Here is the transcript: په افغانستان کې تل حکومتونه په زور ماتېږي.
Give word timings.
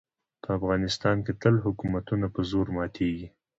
په 0.41 0.49
افغانستان 0.57 1.17
کې 1.25 1.33
تل 1.41 1.55
حکومتونه 1.65 2.25
په 2.35 2.41
زور 2.49 2.67
ماتېږي. 2.75 3.27